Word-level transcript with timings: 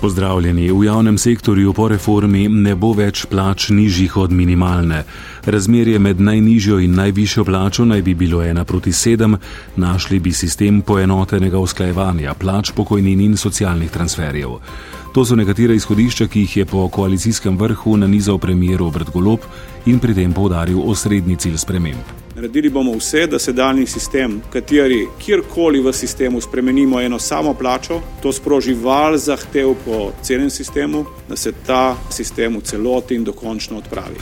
Pozdravljeni. 0.00 0.72
V 0.72 0.84
javnem 0.84 1.18
sektorju 1.18 1.72
po 1.72 1.88
reformi 1.88 2.48
ne 2.48 2.72
bo 2.74 2.94
več 2.96 3.26
plač 3.28 3.66
nižjih 3.68 4.14
od 4.16 4.32
minimalne. 4.32 5.02
Razmerje 5.44 5.98
med 5.98 6.20
najnižjo 6.20 6.78
in 6.80 6.94
najvišjo 6.96 7.44
plačo 7.44 7.84
naj 7.84 8.02
bi 8.02 8.14
bilo 8.14 8.40
ena 8.42 8.64
proti 8.64 8.92
sedem, 8.92 9.36
našli 9.76 10.20
bi 10.20 10.32
sistem 10.32 10.80
poenotenega 10.80 11.58
usklajevanja 11.60 12.32
plač, 12.34 12.72
pokojnin 12.72 13.20
in 13.20 13.36
socialnih 13.36 13.90
transferjev. 13.90 14.56
To 15.12 15.24
so 15.24 15.36
nekatera 15.36 15.76
izhodišča, 15.76 16.30
ki 16.32 16.46
jih 16.46 16.56
je 16.56 16.64
po 16.64 16.88
koalicijskem 16.88 17.58
vrhu 17.58 17.96
nanizal 17.96 18.38
premijer 18.38 18.80
Robert 18.80 19.12
Golop 19.12 19.44
in 19.86 19.98
pri 19.98 20.14
tem 20.14 20.32
povdaril 20.32 20.80
osrednji 20.80 21.36
cilj 21.36 21.60
sprememb. 21.60 22.19
Naredili 22.40 22.70
bomo 22.70 22.92
vse, 22.96 23.26
da 23.26 23.38
se 23.38 23.52
daljni 23.52 23.86
sistem, 23.86 24.40
kateri 24.52 25.06
kjerkoli 25.18 25.80
v 25.80 25.92
sistemu 25.92 26.40
spremenimo 26.40 27.00
eno 27.00 27.18
samo 27.18 27.54
plačo, 27.54 28.00
to 28.22 28.32
sproži 28.32 28.72
val 28.74 29.16
zahtev 29.16 29.74
po 29.84 30.12
celem 30.22 30.50
sistemu, 30.50 31.04
da 31.28 31.36
se 31.36 31.52
ta 31.66 31.96
sistem 32.10 32.56
v 32.56 32.60
celoti 32.60 33.14
in 33.14 33.24
dokončno 33.24 33.78
odpravi. 33.78 34.16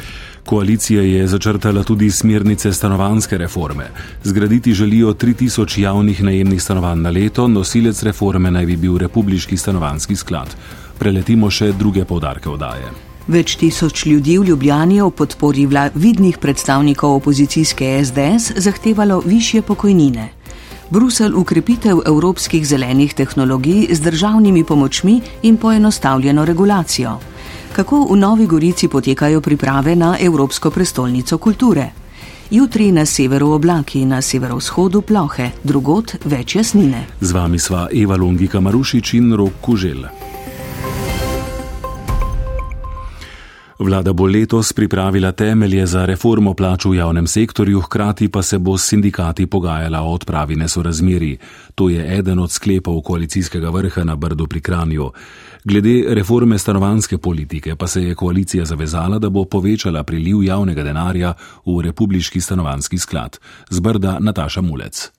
Koalicija 0.45 1.03
je 1.03 1.27
začrtala 1.27 1.85
tudi 1.85 2.11
smernice 2.11 2.73
stanovanske 2.73 3.39
reforme. 3.39 3.91
Zgraditi 4.25 4.75
želijo 4.75 5.15
3000 5.15 5.81
javnih 5.81 6.23
najemnih 6.23 6.63
stanovanj 6.63 7.03
na 7.03 7.11
leto, 7.11 7.49
nosilec 7.49 8.03
reforme 8.03 8.51
naj 8.51 8.67
bi 8.67 8.77
bil 8.77 8.99
Republiški 8.99 9.57
stanovanski 9.57 10.17
sklad. 10.17 10.57
Preletimo 10.99 11.51
še 11.51 11.73
druge 11.73 12.05
povdarke 12.05 12.49
odaje. 12.49 13.08
Več 13.29 13.57
tisoč 13.57 14.07
ljudi 14.07 14.39
v 14.39 14.45
Ljubljani 14.45 15.03
v 15.03 15.11
podpori 15.11 15.69
vidnih 15.95 16.39
predstavnikov 16.39 17.15
opozicijske 17.15 18.05
SDS 18.05 18.53
zahtevalo 18.57 19.21
više 19.21 19.63
pokojnine. 19.63 20.29
Brusel 20.91 21.37
ukrepitev 21.37 21.99
evropskih 22.07 22.67
zelenih 22.67 23.15
tehnologij 23.15 23.89
z 23.95 24.01
državnimi 24.01 24.65
pomočmi 24.65 25.21
in 25.43 25.57
poenostavljeno 25.57 26.45
regulacijo 26.45 27.19
kako 27.79 28.11
v 28.11 28.17
Novi 28.17 28.47
Gorici 28.47 28.89
potekajo 28.89 29.41
priprave 29.41 29.97
na 29.97 30.17
Evropsko 30.21 30.71
prestolnico 30.71 31.39
kulture. 31.39 31.91
Jutri 32.51 32.93
na 32.93 33.07
severu 33.07 33.53
oblaki, 33.53 34.05
na 34.05 34.23
severovzhodu 34.23 35.03
plohe, 35.03 35.51
drugot 35.63 36.17
več 36.25 36.57
jasnine. 36.57 37.05
Z 37.21 37.33
vami 37.33 37.59
sva 37.59 37.87
Eva 37.93 38.17
Longika 38.17 38.61
Marušič 38.61 39.15
in 39.15 39.37
Rok 39.37 39.61
Kužel. 39.61 40.28
Vlada 43.79 44.13
bo 44.13 44.27
letos 44.27 44.73
pripravila 44.73 45.33
temelje 45.33 45.87
za 45.87 46.05
reformo 46.05 46.55
plač 46.55 46.85
v 46.85 46.97
javnem 46.99 47.27
sektorju, 47.27 47.81
hkrati 47.81 48.29
pa 48.29 48.43
se 48.43 48.59
bo 48.59 48.79
s 48.79 48.89
sindikati 48.89 49.47
pogajala 49.47 50.03
o 50.03 50.13
odpravi 50.13 50.57
nesorazmeri. 50.57 51.39
To 51.75 51.89
je 51.89 52.19
eden 52.19 52.39
od 52.39 52.51
sklepov 52.51 53.01
koalicijskega 53.03 53.71
vrha 53.71 54.05
na 54.05 54.17
Brdu 54.17 54.47
pri 54.47 54.61
Kranju. 54.61 55.11
Glede 55.65 56.15
reforme 56.15 56.59
stanovanske 56.59 57.19
politike 57.19 57.77
pa 57.77 57.87
se 57.87 58.03
je 58.03 58.15
koalicija 58.15 58.65
zavezala, 58.65 59.19
da 59.19 59.31
bo 59.31 59.45
povečala 59.45 60.03
priliv 60.03 60.43
javnega 60.43 60.83
denarja 60.83 61.35
v 61.67 61.81
Republiški 61.83 62.41
stanovanski 62.41 62.99
sklad. 62.99 63.39
Zbrda 63.71 64.19
Nataša 64.21 64.61
Mulec. 64.61 65.18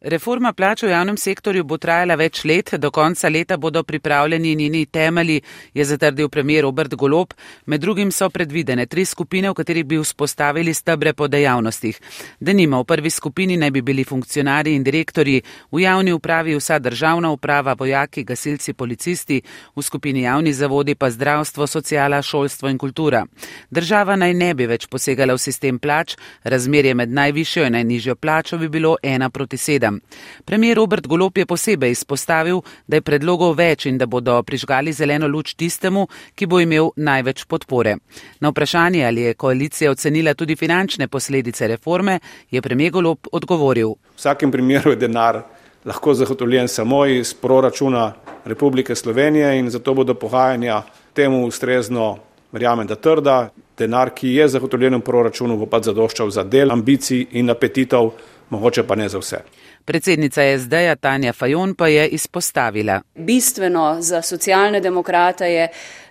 Reforma 0.00 0.52
plač 0.54 0.84
v 0.84 0.92
javnem 0.92 1.16
sektorju 1.18 1.64
bo 1.66 1.74
trajala 1.74 2.14
več 2.14 2.44
let, 2.46 2.70
do 2.78 2.92
konca 2.94 3.26
leta 3.28 3.56
bodo 3.58 3.80
pripravljeni 3.82 4.54
njeni 4.54 4.84
temeli, 4.86 5.40
je 5.74 5.84
zatrdil 5.84 6.28
premijer 6.28 6.62
Robert 6.62 6.94
Golob. 6.94 7.34
Med 7.66 7.80
drugim 7.80 8.12
so 8.14 8.28
predvidene 8.30 8.86
tri 8.86 9.04
skupine, 9.04 9.50
v 9.50 9.56
katerih 9.58 9.84
bi 9.84 9.98
vzpostavili 9.98 10.74
stebre 10.74 11.12
po 11.18 11.26
dejavnostih. 11.26 11.98
Denimo, 12.38 12.78
v 12.82 12.86
prvi 12.86 13.10
skupini 13.10 13.56
naj 13.56 13.72
bi 13.74 13.82
bili 13.82 14.04
funkcionarji 14.04 14.76
in 14.76 14.84
direktori, 14.86 15.42
v 15.72 15.82
javni 15.82 16.14
upravi 16.14 16.54
vsa 16.54 16.78
državna 16.78 17.32
uprava, 17.34 17.74
vojaki, 17.74 18.22
gasilci, 18.22 18.74
policisti, 18.78 19.42
v 19.74 19.82
skupini 19.82 20.22
javni 20.22 20.52
zavodi 20.52 20.94
pa 20.94 21.10
zdravstvo, 21.10 21.66
socijala, 21.66 22.22
šolstvo 22.22 22.70
in 22.70 22.78
kultura. 22.78 23.24
Država 23.70 24.14
naj 24.14 24.34
ne 24.34 24.54
bi 24.54 24.70
več 24.70 24.86
posegala 24.86 25.34
v 25.34 25.42
sistem 25.42 25.82
plač, 25.82 26.14
razmerje 26.44 26.94
med 26.94 27.10
najvišjo 27.10 27.66
in 27.66 27.80
najnižjo 27.80 28.14
plačo 28.14 28.62
bi 28.62 28.68
bilo 28.68 28.94
ena 29.02 29.30
proti 29.30 29.58
sedem 29.58 29.87
seveda. 29.88 30.44
Premijer 30.44 30.76
Robert 30.76 31.06
Golop 31.06 31.38
je 31.38 31.46
posebej 31.46 31.90
izpostavil, 31.90 32.60
da 32.86 32.96
je 32.96 33.02
predlogov 33.02 33.56
več 33.56 33.86
in 33.86 33.98
da 33.98 34.06
bodo 34.06 34.42
prižgali 34.42 34.92
zeleno 34.92 35.28
luč 35.28 35.54
tistemu, 35.54 36.06
ki 36.34 36.46
bo 36.46 36.60
imel 36.60 36.90
največ 36.96 37.44
podpore. 37.44 37.96
Na 38.40 38.48
vprašanje, 38.48 39.06
ali 39.06 39.22
je 39.22 39.34
koalicija 39.34 39.90
ocenila 39.90 40.34
tudi 40.34 40.56
finančne 40.56 41.08
posledice 41.08 41.68
reforme, 41.68 42.20
je 42.50 42.62
premijer 42.62 42.92
Golop 42.92 43.26
odgovoril. 43.32 43.88
V 43.88 44.16
vsakem 44.16 44.50
primeru 44.50 44.90
je 44.90 44.96
denar 44.96 45.42
lahko 45.84 46.14
zagotovljen 46.14 46.68
samo 46.68 47.06
iz 47.06 47.34
proračuna 47.34 48.12
Republike 48.44 48.94
Slovenije 48.94 49.58
in 49.58 49.70
zato 49.70 49.94
bodo 49.94 50.14
pohajanja 50.14 50.82
temu 51.14 51.46
ustrezno, 51.46 52.18
verjamem, 52.52 52.86
da 52.86 52.94
trda. 52.94 53.50
Denar, 53.78 54.10
ki 54.10 54.28
je 54.34 54.48
zagotovljen 54.48 54.94
v 54.94 55.04
proračunu, 55.06 55.56
bo 55.56 55.66
pa 55.66 55.78
zadoščal 55.82 56.30
za 56.30 56.42
del 56.44 56.70
ambicij 56.70 57.26
in 57.38 57.50
apetitov, 57.50 58.10
mogoče 58.50 58.82
pa 58.82 58.96
ne 58.96 59.08
za 59.08 59.18
vse. 59.18 59.42
Predsednica 59.88 60.42
SD-ja 60.58 60.96
Tanja 60.96 61.32
Fajon 61.32 61.74
pa 61.74 61.86
je 61.88 62.08
izpostavila. 62.08 63.00
Bistveno 63.14 63.96
za 64.00 64.22
socialne 64.22 64.80
demokrate 64.80 65.46
je, 65.46 65.68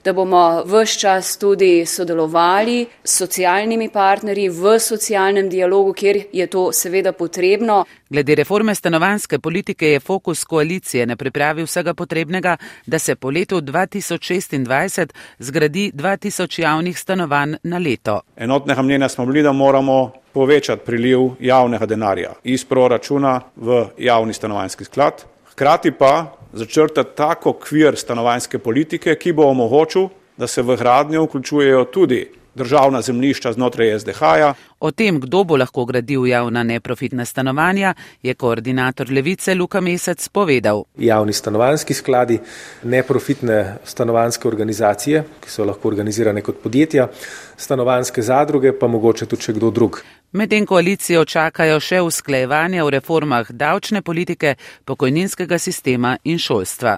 da 0.07 0.13
bomo 0.13 0.63
vse 0.65 0.99
čas 0.99 1.37
tudi 1.37 1.85
sodelovali 1.85 2.85
s 3.03 3.17
socialnimi 3.17 3.89
partnerji 3.89 4.49
v 4.49 4.79
socialnem 4.79 5.49
dialogu, 5.49 5.93
kjer 5.93 6.21
je 6.31 6.47
to 6.47 6.71
seveda 6.71 7.11
potrebno. 7.11 7.83
Glede 8.09 8.35
reforme 8.35 8.75
stanovanske 8.75 9.39
politike 9.39 9.87
je 9.87 9.99
fokus 9.99 10.43
koalicije 10.43 11.05
na 11.05 11.15
pripravi 11.15 11.63
vsega 11.63 11.93
potrebnega, 11.93 12.55
da 12.85 12.99
se 12.99 13.15
po 13.15 13.29
letu 13.29 13.61
2026 13.61 15.09
zgradi 15.39 15.91
2000 15.95 16.61
javnih 16.61 16.99
stanovanj 16.99 17.55
na 17.63 17.77
leto. 17.77 18.21
Enotnega 18.37 18.81
mnenja 18.81 19.09
smo 19.09 19.25
bili, 19.25 19.43
da 19.43 19.51
moramo 19.51 20.11
povečati 20.33 20.85
priliv 20.85 21.19
javnega 21.39 21.85
denarja 21.85 22.33
iz 22.43 22.65
proračuna 22.65 23.41
v 23.55 23.85
javni 23.97 24.33
stanovanjski 24.33 24.83
sklad, 24.83 25.23
hkrati 25.51 25.91
pa 25.91 26.36
začrtati 26.53 27.15
tako 27.15 27.53
kvir 27.53 27.95
stanovanjske 27.95 28.59
politike, 28.59 29.15
ki 29.15 29.33
bo 29.33 29.49
omogočil, 29.51 30.09
da 30.37 30.47
se 30.47 30.61
v 30.61 30.77
gradnjo 30.77 31.23
vključujejo 31.23 31.85
tudi 31.85 32.27
državna 32.57 33.01
zemljišča 33.01 33.53
znotraj 33.53 33.99
SDH-ja. 33.99 34.53
O 34.79 34.91
tem, 34.91 35.19
kdo 35.21 35.43
bo 35.43 35.57
lahko 35.57 35.85
gradil 35.85 36.27
javna 36.27 36.63
neprofitna 36.63 37.25
stanovanja, 37.25 37.93
je 38.23 38.33
koordinator 38.33 39.11
Levice 39.11 39.55
Luka 39.55 39.81
Mesec 39.81 40.27
povedal. 40.29 40.83
Javni 40.97 41.33
stanovanski 41.33 41.93
skladi, 41.93 42.39
neprofitne 42.83 43.77
stanovanske 43.85 44.47
organizacije, 44.47 45.23
ki 45.41 45.49
so 45.49 45.65
lahko 45.65 45.87
organizirane 45.87 46.41
kot 46.41 46.61
podjetja, 46.63 47.07
stanovanske 47.57 48.21
zadruge 48.21 48.73
pa 48.79 48.87
mogoče 48.87 49.25
tudi 49.25 49.49
še 49.49 49.57
kdo 49.57 49.71
drug. 49.71 50.01
Medtem 50.31 50.65
koalicijo 50.65 51.23
čakajo 51.25 51.79
še 51.79 52.01
usklejevanja 52.03 52.83
v 52.83 52.89
reformah 52.97 53.51
davčne 53.51 54.01
politike, 54.01 54.57
pokojninskega 54.85 55.59
sistema 55.59 56.17
in 56.23 56.39
šolstva. 56.39 56.97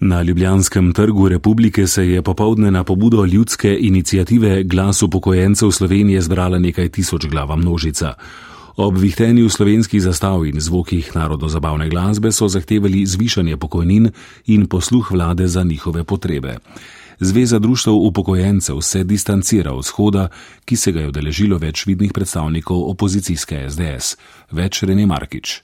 Na 0.00 0.22
Ljubljanskem 0.22 0.92
trgu 0.92 1.28
republike 1.28 1.86
se 1.86 2.06
je 2.08 2.22
popovdne 2.22 2.70
na 2.70 2.84
pobudo 2.84 3.24
ljudske 3.24 3.76
inicijative 3.80 4.62
Glas 4.62 5.02
upokojencev 5.02 5.70
Slovenije 5.70 6.20
zbrala 6.20 6.58
nekaj 6.58 6.88
tisoč 6.88 7.26
glava 7.26 7.56
množica. 7.56 8.14
Ob 8.76 8.96
vihtenju 8.98 9.48
slovenskih 9.48 10.02
zastav 10.02 10.46
in 10.46 10.60
zvokih 10.60 11.14
narodno-zabavne 11.14 11.88
glasbe 11.88 12.32
so 12.32 12.48
zahtevali 12.48 13.06
zvišanje 13.06 13.56
pokojnin 13.56 14.10
in 14.46 14.66
posluh 14.66 15.10
vlade 15.10 15.46
za 15.46 15.62
njihove 15.62 16.04
potrebe. 16.04 16.56
Zveza 17.20 17.58
društv 17.58 17.90
upokojencev 17.90 18.80
se 18.80 19.04
distancira 19.04 19.72
od 19.72 19.84
shoda, 19.84 20.28
ki 20.64 20.76
se 20.76 20.92
ga 20.92 21.00
je 21.00 21.08
odeležilo 21.08 21.58
več 21.58 21.86
vidnih 21.86 22.12
predstavnikov 22.12 22.90
opozicijske 22.90 23.66
SDS, 23.70 24.16
več 24.50 24.82
Rene 24.82 25.06
Markič. 25.06 25.62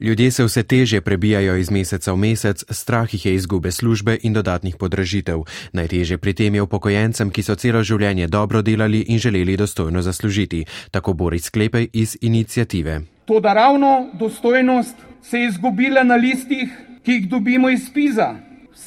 Ljudje 0.00 0.30
se 0.30 0.44
vse 0.44 0.62
teže 0.62 1.00
prebijajo 1.00 1.56
iz 1.56 1.70
meseca 1.70 2.12
v 2.12 2.16
mesec, 2.16 2.64
strah 2.70 3.14
jih 3.14 3.26
je 3.26 3.34
izgube 3.34 3.70
službe 3.72 4.18
in 4.22 4.32
dodatnih 4.32 4.76
podražitev. 4.76 5.44
Najteže 5.72 6.18
pri 6.18 6.34
tem 6.34 6.54
je 6.54 6.62
upokojencem, 6.62 7.30
ki 7.30 7.42
so 7.42 7.54
celo 7.54 7.82
življenje 7.82 8.26
dobro 8.26 8.62
delali 8.62 9.04
in 9.08 9.18
želeli 9.18 9.56
dostojno 9.56 10.02
zaslužiti, 10.02 10.64
tako 10.90 11.12
Boris 11.12 11.50
Klepej 11.50 11.88
iz 11.92 12.16
inicijative. 12.20 13.00
To, 13.24 13.40
da 13.40 13.52
ravno 13.54 14.10
dostojnost 14.18 14.96
se 15.22 15.38
je 15.38 15.48
izgubila 15.48 16.02
na 16.02 16.14
listih, 16.14 16.68
ki 17.04 17.12
jih 17.12 17.28
dobimo 17.28 17.70
iz 17.70 17.88
Piza. 17.94 18.34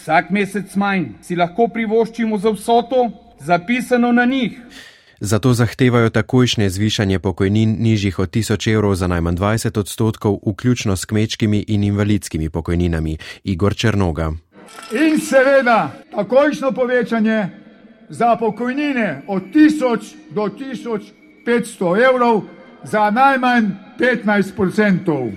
Vsak 0.07 0.29
mesec 0.31 0.75
manj 0.79 1.01
si 1.19 1.35
lahko 1.35 1.65
privoščimo 1.67 2.37
za 2.39 2.53
vso 2.55 2.77
to, 2.87 2.99
zapisano 3.43 4.13
na 4.15 4.23
njih. 4.25 4.53
Zato 5.19 5.51
zahtevajo 5.53 6.09
takojšnje 6.09 6.69
zvišanje 6.69 7.19
pokojnin 7.19 7.75
nižjih 7.79 8.19
od 8.19 8.29
1000 8.31 8.71
evrov 8.73 8.95
za 8.95 9.07
najmanj 9.07 9.35
20 9.35 9.79
odstotkov, 9.79 10.39
vključno 10.47 10.95
s 10.95 11.05
kmečkimi 11.05 11.65
in 11.67 11.83
invalidskimi 11.83 12.49
pokojninami. 12.49 13.17
Igor 13.43 13.75
Črnoga. 13.75 14.31
In 14.95 15.19
seveda 15.19 15.91
takojšno 16.15 16.71
povečanje 16.71 17.49
za 18.09 18.35
pokojnine 18.39 19.21
od 19.27 19.43
1000 19.53 20.15
do 20.31 20.41
1500 20.41 22.07
evrov 22.09 22.41
za 22.83 23.11
najmanj 23.11 23.65
15 23.99 24.55
odstotkov. 24.55 25.31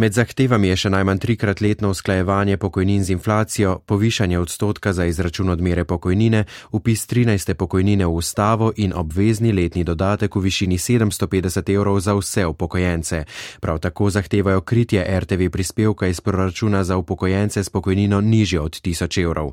Med 0.00 0.14
zahtevami 0.16 0.70
je 0.70 0.76
še 0.80 0.90
najmanj 0.94 1.18
trikrat 1.20 1.58
letno 1.60 1.90
usklajevanje 1.92 2.56
pokojnin 2.56 3.02
z 3.04 3.12
inflacijo, 3.12 3.74
povišanje 3.84 4.38
odstotka 4.40 4.94
za 4.96 5.04
izračun 5.04 5.52
odmere 5.52 5.84
pokojnine, 5.84 6.46
upis 6.72 7.04
13. 7.10 7.52
pokojnine 7.54 8.06
v 8.08 8.14
ustavo 8.22 8.70
in 8.76 8.96
obvezni 8.96 9.52
letni 9.52 9.84
dodatek 9.84 10.40
v 10.40 10.44
višini 10.46 10.78
750 10.80 11.74
evrov 11.74 12.00
za 12.00 12.16
vse 12.16 12.46
upokojence. 12.46 13.24
Prav 13.60 13.84
tako 13.84 14.08
zahtevajo 14.10 14.64
kritje 14.64 15.04
RTV 15.20 15.52
prispevka 15.52 16.08
iz 16.08 16.24
proračuna 16.24 16.84
za 16.84 16.96
upokojence 16.96 17.60
s 17.60 17.68
pokojnino 17.68 18.20
nižjo 18.20 18.64
od 18.64 18.80
1000 18.80 19.22
evrov. 19.22 19.52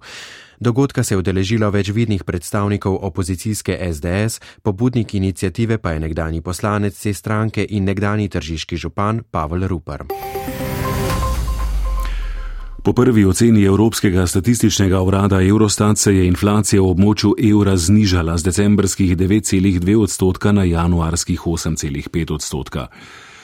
Dogodka 0.60 1.04
se 1.04 1.14
je 1.14 1.18
udeležilo 1.22 1.70
več 1.70 1.92
vidnih 1.94 2.24
predstavnikov 2.24 2.98
opozicijske 3.06 3.78
SDS, 3.94 4.40
pobudnik 4.66 5.14
inicijative 5.14 5.78
pa 5.78 5.92
je 5.92 6.00
nekdani 6.00 6.42
poslanec 6.42 6.98
te 6.98 7.14
stranke 7.14 7.66
in 7.70 7.86
nekdani 7.86 8.30
tržiški 8.30 8.78
župan 8.78 9.22
Pavel 9.32 9.68
Rupar. 9.68 10.08
Po 12.84 12.94
prvi 12.94 13.26
oceni 13.26 13.64
Evropskega 13.64 14.28
statističnega 14.28 15.02
urada 15.02 15.42
Eurostat 15.44 15.98
se 15.98 16.16
je 16.16 16.28
inflacija 16.28 16.82
v 16.82 16.90
območju 16.90 17.36
evra 17.52 17.76
znižala 17.78 18.38
z 18.38 18.48
decembrskih 18.48 19.18
9,2 19.18 19.98
odstotka 20.02 20.52
na 20.52 20.64
januarskih 20.64 21.42
8,5 21.42 22.34
odstotka 22.34 22.88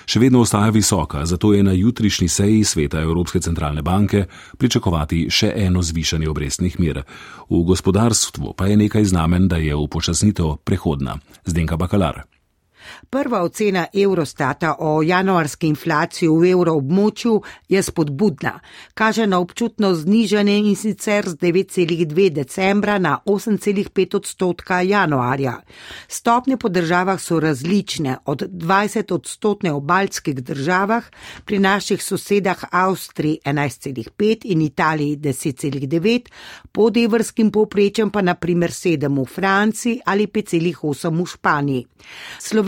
še 0.06 0.20
vedno 0.20 0.42
ostaja 0.42 0.70
visoka, 0.70 1.26
zato 1.26 1.54
je 1.54 1.64
na 1.64 1.72
jutrišnji 1.72 2.28
seji 2.28 2.64
sveta 2.64 3.02
Evropske 3.02 3.40
centralne 3.40 3.82
banke 3.82 4.26
pričakovati 4.58 5.28
še 5.30 5.54
eno 5.56 5.82
zvišanje 5.82 6.30
obrestnih 6.30 6.80
mir. 6.80 7.04
V 7.50 7.64
gospodarstvu 7.64 8.54
pa 8.58 8.68
je 8.68 8.78
nekaj 8.78 9.06
znamen, 9.06 9.48
da 9.48 9.58
je 9.58 9.76
upočasnitev 9.76 10.58
prehodna. 10.64 11.20
Zdenka 11.46 11.78
Bakalar. 11.78 12.33
Prva 13.10 13.44
ocena 13.44 13.86
Eurostata 13.94 14.76
o 14.80 15.02
januarski 15.02 15.68
inflaciji 15.68 16.30
v 16.30 16.52
evroobmočju 16.52 17.42
je 17.70 17.84
spodbudna. 17.84 18.60
Kaže 18.94 19.28
na 19.28 19.40
občutno 19.40 19.94
znižanje 19.96 20.58
in 20.58 20.76
sicer 20.76 21.30
z 21.30 21.36
9,2 21.36 22.30
decembra 22.30 22.98
na 22.98 23.20
8,5 23.26 24.16
odstotka 24.16 24.82
januarja. 24.82 25.62
Stopnje 26.08 26.58
po 26.58 26.70
državah 26.70 27.22
so 27.22 27.40
različne, 27.40 28.18
od 28.26 28.42
20 28.42 29.14
odstotne 29.14 29.74
v 29.74 29.80
baltskih 29.80 30.36
državah, 30.36 31.04
pri 31.46 31.60
naših 31.60 32.04
sosedah 32.04 32.64
Avstriji 32.72 33.40
11,5 33.46 34.46
in 34.46 34.62
Italiji 34.62 35.18
10,9, 35.18 36.30
pod 36.72 36.98
evrskim 36.98 37.52
povprečjem 37.52 38.10
pa 38.10 38.22
naprimer 38.22 38.72
7 38.72 39.22
v 39.22 39.26
Franciji 39.26 40.00
ali 40.06 40.28
5,8 40.28 41.24
v 41.24 41.26
Španiji. 41.26 41.86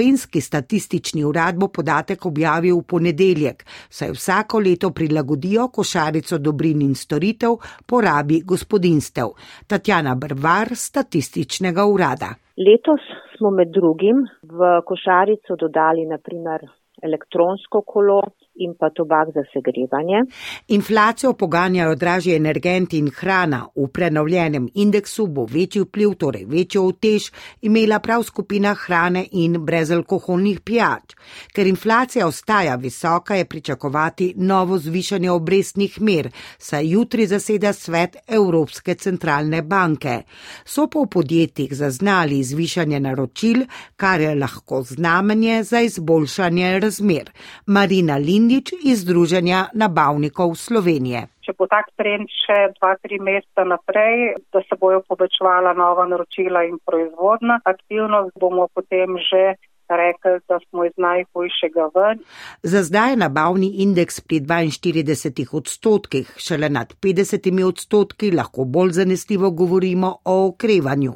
Slovenski 0.05 0.41
statistični 0.41 1.23
urad 1.25 1.55
bo 1.57 1.67
podatek 1.67 2.25
objavil 2.25 2.75
v 2.77 2.83
ponedeljek, 2.93 3.63
saj 3.89 4.11
vsako 4.13 4.59
leto 4.59 4.91
prilagodijo 4.93 5.65
košarico 5.77 6.37
dobrin 6.37 6.81
in 6.81 6.93
storitev 6.95 7.55
porabi 7.89 8.37
gospodinstev. 8.45 9.31
Tatjana 9.67 10.13
Brvar, 10.15 10.75
statističnega 10.75 11.85
urada. 11.93 12.29
Letos 12.67 13.01
smo 13.37 13.49
med 13.49 13.73
drugim 13.73 14.21
v 14.43 14.69
košarico 14.85 15.57
dodali 15.63 16.05
naprimer 16.05 16.67
elektronsko 17.01 17.81
kolo, 17.81 18.21
in 18.55 18.75
pa 18.79 18.89
tobak 18.89 19.27
za 19.33 19.43
segrevanje. 19.53 20.23
Inflacijo 20.67 21.33
poganjajo 21.33 21.95
dražji 21.95 22.35
energenti 22.35 22.97
in 22.97 23.09
hrana. 23.09 23.67
V 23.75 23.87
prenovljenem 23.87 24.69
indeksu 24.73 25.27
bo 25.27 25.45
večji 25.45 25.81
vpliv, 25.81 26.13
torej 26.13 26.45
večjo 26.45 26.81
utež, 26.81 27.31
imela 27.61 27.99
prav 27.99 28.23
skupina 28.23 28.73
hrane 28.73 29.25
in 29.31 29.65
brezalkoholnih 29.65 30.59
pijač. 30.59 31.15
Ker 31.53 31.67
inflacija 31.67 32.27
ostaja 32.27 32.75
visoka, 32.75 33.35
je 33.35 33.45
pričakovati 33.45 34.33
novo 34.37 34.77
zvišanje 34.77 35.31
obrestnih 35.31 36.01
mer, 36.01 36.29
saj 36.57 36.89
jutri 36.89 37.27
zaseda 37.27 37.73
svet 37.73 38.15
Evropske 38.27 38.95
centralne 38.95 39.61
banke. 39.61 40.21
So 40.65 40.87
pa 40.87 40.99
v 40.99 41.07
podjetjih 41.07 41.73
zaznali 41.73 42.43
zvišanje 42.43 42.99
naročil, 42.99 43.65
kar 43.95 44.21
je 44.21 44.35
lahko 44.35 44.83
znamenje 44.83 45.63
za 45.63 45.81
izboljšanje 45.81 46.79
razmer. 46.79 47.31
Marina 47.65 48.17
Lin 48.17 48.44
Indič 48.45 48.77
iz 48.85 49.01
Združenja 49.01 49.73
nabavnikov 49.73 50.53
Slovenije. 50.53 51.25
Če 51.41 51.53
bo 51.57 51.65
tak 51.65 51.87
trend 51.97 52.29
še 52.29 52.57
dva, 52.77 52.91
tri 53.01 53.17
meseca 53.17 53.65
naprej, 53.65 54.37
da 54.53 54.61
se 54.69 54.77
bojo 54.77 54.99
povečevala 55.09 55.73
nova 55.73 56.05
naročila 56.05 56.61
in 56.69 56.77
proizvodna 56.85 57.57
aktivnost, 57.65 58.37
bomo 58.37 58.67
potem 58.69 59.17
že 59.17 59.57
rekli, 59.89 60.39
da 60.47 60.59
smo 60.69 60.85
iz 60.85 60.91
najhujšega 60.97 61.89
ven. 61.95 62.19
Za 62.63 62.83
zdaj 62.83 63.09
je 63.09 63.15
nabavni 63.15 63.69
indeks 63.85 64.19
pri 64.21 64.39
42 64.41 65.55
odstotkih, 65.55 66.33
šele 66.37 66.69
nad 66.69 66.93
50 67.01 67.63
odstotki 67.63 68.31
lahko 68.31 68.63
bolj 68.63 68.91
zanesljivo 68.91 69.51
govorimo 69.51 70.17
o 70.25 70.47
okrevanju. 70.47 71.13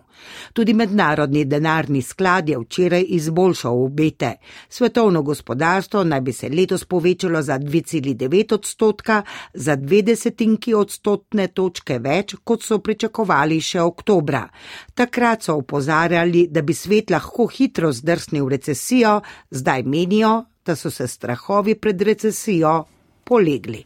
Tudi 0.54 0.74
mednarodni 0.74 1.46
denarni 1.46 2.02
sklad 2.02 2.50
je 2.50 2.58
včeraj 2.60 3.06
izboljšal 3.08 3.84
obete. 3.84 4.34
Svetovno 4.70 5.22
gospodarstvo 5.22 6.04
naj 6.04 6.22
bi 6.22 6.34
se 6.34 6.50
letos 6.50 6.86
povečalo 6.86 7.42
za 7.42 7.60
2,9 7.60 8.54
odstotka, 8.54 9.24
za 9.54 9.76
dve 9.76 10.02
desetinki 10.02 10.74
odstotne 10.74 11.48
točke 11.48 12.00
več, 12.00 12.36
kot 12.44 12.64
so 12.64 12.80
pričakovali 12.80 13.62
še 13.62 13.82
oktobra. 13.82 14.48
Takrat 14.94 15.44
so 15.44 15.56
upozarjali, 15.56 16.48
da 16.52 16.62
bi 16.62 16.74
svet 16.74 17.10
lahko 17.10 17.48
hitro 17.48 17.92
zdrsnil 17.92 18.46
v 18.46 18.59
recesijo, 18.60 19.22
zdaj 19.52 19.84
menijo, 19.84 20.44
da 20.66 20.76
so 20.76 20.92
se 20.92 21.08
strahovi 21.08 21.76
pred 21.76 22.02
recesijo 22.02 22.84
polegli. 23.24 23.84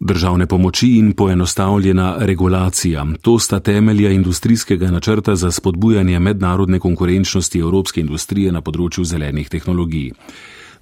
Državne 0.00 0.46
pomoči 0.46 0.88
in 0.98 1.12
poenostavljena 1.12 2.16
regulacija. 2.20 3.06
To 3.22 3.38
sta 3.38 3.60
temelja 3.60 4.10
industrijskega 4.10 4.90
načrta 4.90 5.36
za 5.36 5.50
spodbujanje 5.50 6.18
mednarodne 6.18 6.78
konkurenčnosti 6.78 7.58
evropske 7.58 8.00
industrije 8.00 8.52
na 8.52 8.60
področju 8.60 9.04
zelenih 9.04 9.48
tehnologij. 9.48 10.12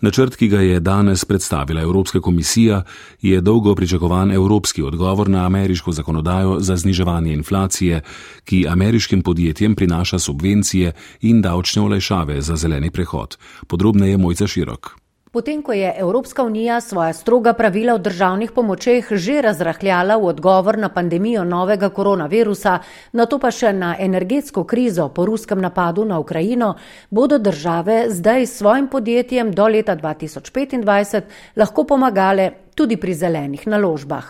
Načrt, 0.00 0.36
ki 0.36 0.48
ga 0.48 0.60
je 0.60 0.80
danes 0.80 1.24
predstavila 1.24 1.82
Evropska 1.82 2.20
komisija, 2.20 2.82
je 3.22 3.40
dolgo 3.40 3.74
pričakovan 3.74 4.32
evropski 4.32 4.82
odgovor 4.82 5.28
na 5.28 5.46
ameriško 5.46 5.92
zakonodajo 5.92 6.60
za 6.60 6.76
zniževanje 6.76 7.32
inflacije, 7.32 8.02
ki 8.44 8.66
ameriškim 8.68 9.22
podjetjem 9.22 9.74
prinaša 9.74 10.18
subvencije 10.18 10.92
in 11.20 11.42
davčne 11.42 11.82
olajšave 11.82 12.40
za 12.40 12.56
zeleni 12.56 12.90
prehod. 12.90 13.36
Podrobneje 13.66 14.16
Mojca 14.16 14.46
Širok. 14.46 15.03
Potem, 15.34 15.62
ko 15.66 15.72
je 15.72 15.94
Evropska 15.98 16.44
unija 16.46 16.80
svoja 16.80 17.12
stroga 17.12 17.52
pravila 17.52 17.94
o 17.94 17.98
državnih 17.98 18.52
pomočeh 18.54 19.08
že 19.10 19.40
razrahljala 19.42 20.14
v 20.16 20.28
odgovor 20.30 20.78
na 20.78 20.88
pandemijo 20.88 21.42
novega 21.44 21.88
koronavirusa, 21.90 22.78
na 23.12 23.26
to 23.26 23.40
pa 23.42 23.50
še 23.50 23.72
na 23.74 23.96
energetsko 23.98 24.62
krizo 24.64 25.08
po 25.08 25.26
ruskem 25.26 25.58
napadu 25.58 26.04
na 26.04 26.20
Ukrajino, 26.22 26.74
bodo 27.10 27.38
države 27.38 28.04
zdaj 28.14 28.46
svojim 28.46 28.86
podjetjem 28.88 29.50
do 29.52 29.66
leta 29.66 29.96
2025 29.96 31.22
lahko 31.56 31.84
pomagale 31.84 32.63
tudi 32.74 32.96
pri 32.96 33.14
zelenih 33.14 33.66
naložbah. 33.66 34.24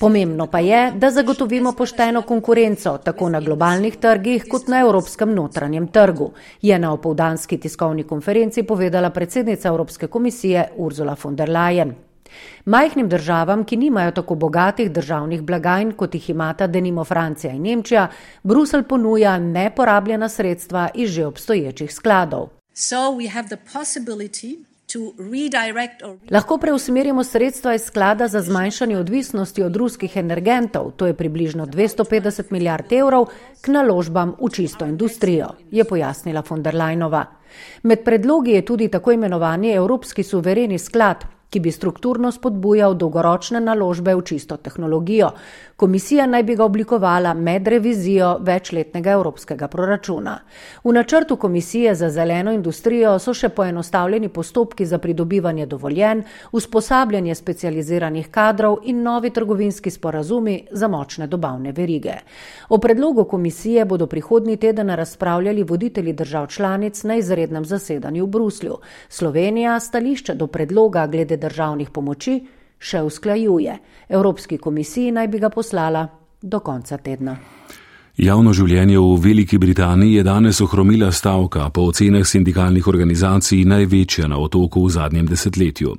Pomembno 0.00 0.46
pa 0.46 0.58
je, 0.58 0.92
da 0.94 1.10
zagotovimo 1.10 1.72
pošteno 1.72 2.22
konkurenco 2.22 2.98
tako 2.98 3.28
na 3.28 3.40
globalnih 3.40 3.96
trgih 3.96 4.44
kot 4.50 4.68
na 4.68 4.80
evropskem 4.80 5.34
notranjem 5.34 5.86
trgu, 5.86 6.32
je 6.62 6.78
na 6.78 6.92
opoldanski 6.92 7.58
tiskovni 7.58 8.02
konferenci 8.02 8.62
povedala 8.62 9.10
predsednica 9.10 9.68
Evropske 9.68 10.06
komisije 10.06 10.68
Ursula 10.76 11.16
von 11.24 11.36
der 11.36 11.50
Leyen. 11.50 11.92
Majhnim 12.64 13.08
državam, 13.08 13.64
ki 13.64 13.76
nimajo 13.76 14.10
tako 14.10 14.34
bogatih 14.34 14.90
državnih 14.90 15.42
blagajn, 15.42 15.92
kot 15.92 16.14
jih 16.14 16.30
imata 16.30 16.66
denimo 16.66 17.04
Francija 17.04 17.52
in 17.52 17.62
Nemčija, 17.62 18.08
Brusel 18.42 18.82
ponuja 18.82 19.38
neporabljena 19.38 20.28
sredstva 20.28 20.88
iz 20.94 21.10
že 21.10 21.26
obstoječih 21.26 21.94
skladov. 21.94 22.48
So 22.74 23.18
Lahko 26.30 26.58
preusmerimo 26.58 27.24
sredstva 27.24 27.74
iz 27.74 27.82
sklada 27.82 28.28
za 28.28 28.40
zmanjšanje 28.40 28.98
odvisnosti 28.98 29.62
od 29.62 29.76
ruskih 29.76 30.16
energentov, 30.16 30.90
to 30.96 31.06
je 31.06 31.14
približno 31.14 31.66
250 31.66 32.52
milijard 32.52 32.92
evrov, 32.92 33.26
k 33.60 33.68
naložbam 33.68 34.34
v 34.40 34.50
čisto 34.50 34.86
industrijo, 34.86 35.48
je 35.70 35.84
pojasnila 35.84 36.42
von 36.50 36.62
der 36.62 36.74
Leinova. 36.74 37.24
Med 37.82 38.04
predlogi 38.04 38.50
je 38.50 38.64
tudi 38.64 38.88
tako 38.88 39.12
imenovani 39.12 39.72
Evropski 39.72 40.22
suvereni 40.22 40.78
sklad. 40.78 41.24
Ki 41.52 41.60
bi 41.60 41.72
strukturno 41.72 42.30
spodbujal 42.32 42.94
dolgoročne 42.96 43.60
naložbe 43.60 44.14
v 44.16 44.22
čisto 44.24 44.56
tehnologijo. 44.56 45.28
Komisija 45.76 46.26
naj 46.26 46.42
bi 46.42 46.54
ga 46.56 46.64
oblikovala 46.64 47.34
med 47.34 47.68
revizijo 47.68 48.36
večletnega 48.40 49.10
evropskega 49.10 49.68
proračuna. 49.68 50.38
V 50.84 50.92
načrtu 50.92 51.36
Komisije 51.36 51.94
za 51.94 52.08
zeleno 52.10 52.52
industrijo 52.52 53.18
so 53.18 53.34
še 53.34 53.48
poenostavljeni 53.48 54.28
postopki 54.28 54.86
za 54.86 54.98
pridobivanje 54.98 55.66
dovoljen, 55.66 56.22
usposabljanje 56.52 57.34
specializiranih 57.34 58.30
kadrov 58.30 58.78
in 58.84 59.02
novi 59.02 59.30
trgovinski 59.30 59.90
sporazumi 59.90 60.54
za 60.70 60.88
močne 60.88 61.26
dobavne 61.26 61.72
verige. 61.72 62.14
O 62.68 62.78
predlogu 62.78 63.24
komisije 63.24 63.84
bodo 63.84 64.06
prihodnji 64.06 64.56
teden 64.56 64.90
razpravljali 64.90 65.62
voditelji 65.62 66.12
držav 66.12 66.46
članic 66.46 67.02
na 67.02 67.16
izrednem 67.16 67.64
zasedanju 67.64 68.24
v 68.24 68.28
Bruslju. 68.28 68.78
Slovenija 69.08 69.80
stališče 69.80 70.34
do 70.34 70.46
predloga 70.46 71.06
glede 71.06 71.41
državnih 71.42 71.90
pomoči 71.90 72.40
še 72.78 73.02
usklajuje. 73.02 73.78
Evropski 74.08 74.58
komisiji 74.58 75.12
naj 75.12 75.28
bi 75.28 75.38
ga 75.38 75.50
poslala 75.50 76.06
do 76.42 76.60
konca 76.60 76.98
tedna. 76.98 77.36
Javno 78.16 78.52
življenje 78.52 78.98
v 79.00 79.16
Veliki 79.24 79.58
Britaniji 79.58 80.18
je 80.18 80.22
danes 80.26 80.60
ohromila 80.60 81.08
stavka, 81.12 81.70
po 81.72 81.86
ocenah 81.88 82.26
sindikalnih 82.28 82.86
organizacij 82.88 83.64
največja 83.64 84.28
na 84.28 84.36
otoku 84.36 84.84
v 84.84 84.92
zadnjem 84.92 85.26
desetletju. 85.26 85.96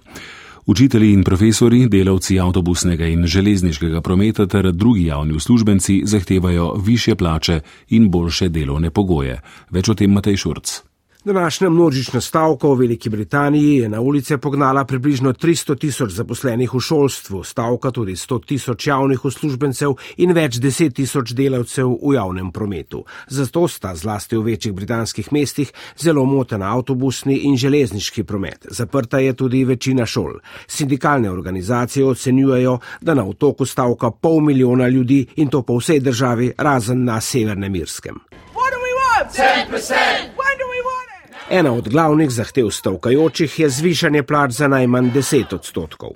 Učitelji 0.65 1.09
in 1.11 1.23
profesori, 1.23 1.87
delavci 1.91 2.37
avtobusnega 2.39 3.09
in 3.11 3.25
železniškega 3.27 4.01
prometa 4.01 4.45
ter 4.47 4.71
drugi 4.71 5.09
javni 5.09 5.35
uslužbenci 5.35 6.03
zahtevajo 6.05 6.73
više 6.85 7.15
plače 7.15 7.59
in 7.89 8.09
boljše 8.11 8.49
delovne 8.49 8.91
pogoje. 8.91 9.41
Več 9.71 9.89
o 9.89 9.95
tem 9.97 10.13
Matej 10.13 10.37
Šurc. 10.37 10.92
Današnja 11.25 11.69
množična 11.69 12.21
stavka 12.21 12.67
v 12.67 12.75
Veliki 12.75 13.09
Britaniji 13.09 13.77
je 13.77 13.89
na 13.89 14.01
ulice 14.01 14.37
pognala 14.37 14.85
približno 14.85 15.33
300 15.33 15.77
tisoč 15.79 16.11
zaposlenih 16.11 16.73
v 16.73 16.79
šolstvu, 16.79 17.43
stavka 17.43 17.91
tudi 17.91 18.11
100 18.11 18.45
tisoč 18.45 18.87
javnih 18.87 19.25
uslužbencev 19.25 19.93
in 20.17 20.33
več 20.35 20.59
deset 20.59 20.95
tisoč 20.95 21.31
delavcev 21.31 21.93
v 22.03 22.15
javnem 22.15 22.51
prometu. 22.51 23.05
Zato 23.27 23.67
sta 23.67 23.95
zlasti 23.95 24.35
v 24.35 24.43
večjih 24.43 24.73
britanskih 24.73 25.31
mestih 25.31 25.71
zelo 25.97 26.25
motena 26.25 26.75
avtobusni 26.75 27.37
in 27.47 27.55
železniški 27.57 28.23
promet. 28.23 28.67
Zaprta 28.69 29.19
je 29.19 29.33
tudi 29.33 29.63
večina 29.65 30.05
šol. 30.05 30.41
Sindikalne 30.67 31.31
organizacije 31.31 32.05
ocenjujejo, 32.05 32.79
da 33.01 33.13
na 33.13 33.23
otoku 33.23 33.65
stavka 33.65 34.11
pol 34.11 34.41
milijona 34.41 34.87
ljudi 34.87 35.25
in 35.35 35.47
to 35.47 35.61
po 35.61 35.79
vsej 35.79 35.99
državi, 35.99 36.51
razen 36.57 37.05
na 37.05 37.21
Severnem 37.21 37.75
Irskem. 37.75 38.19
What 38.59 38.71
do 38.75 38.79
we 38.83 38.91
want? 39.01 39.31
10%. 39.31 39.95
When 40.35 40.55
do 40.59 40.67
we 40.67 40.79
want? 40.83 41.03
Ena 41.49 41.73
od 41.73 41.89
glavnih 41.89 42.29
zahtev 42.31 42.69
stavkajočih 42.69 43.59
je 43.59 43.69
zvišanje 43.69 44.23
plač 44.23 44.51
za 44.51 44.67
najmanj 44.67 45.11
10 45.11 45.55
odstotkov. 45.55 46.09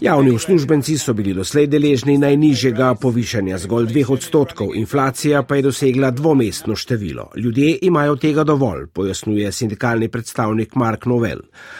Javni 0.00 0.30
uslužbenci 0.30 0.98
so 0.98 1.12
bili 1.14 1.34
doslej 1.34 1.66
deležni 1.66 2.18
najnižjega 2.18 2.94
povišanja 2.94 3.58
zgolj 3.58 3.86
2 3.86 4.12
odstotkov, 4.12 4.74
inflacija 4.74 5.42
pa 5.42 5.56
je 5.56 5.62
dosegla 5.62 6.10
dvomestno 6.10 6.76
število. 6.76 7.30
Ljudje 7.36 7.78
imajo 7.82 8.16
tega 8.16 8.44
dovolj, 8.44 8.86
pojasnjuje 8.86 9.52
sindikalni 9.52 10.08
predstavnik 10.08 10.74
Mark 10.74 11.06
Novel. 11.06 11.38